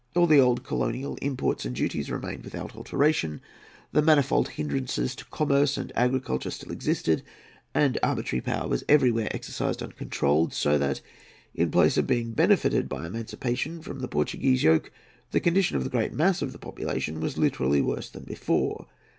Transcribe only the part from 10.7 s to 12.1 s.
that, in place of